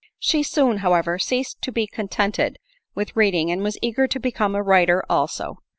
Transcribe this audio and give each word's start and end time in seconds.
She 0.17 0.41
soon, 0.41 0.77
however, 0.77 1.19
ceased 1.19 1.61
to 1.61 1.71
be 1.71 1.85
contented 1.85 2.57
with 2.95 3.15
read 3.15 3.35
ing, 3.35 3.51
and 3.51 3.61
was 3.61 3.77
eager 3.83 4.07
to 4.07 4.19
become 4.19 4.55
a 4.55 4.63
writer 4.63 5.03
also. 5.07 5.59